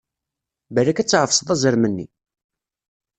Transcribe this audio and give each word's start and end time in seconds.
Balak 0.73 0.97
ad 0.99 1.07
tɛefseḍ 1.07 1.47
azrem-nni! 1.53 2.07